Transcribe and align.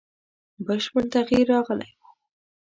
بشپړ 0.65 1.03
تغییر 1.15 1.45
راغلی 1.53 1.91
وو. 1.97 2.09